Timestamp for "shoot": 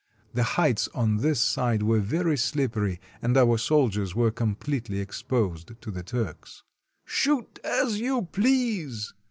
7.05-7.59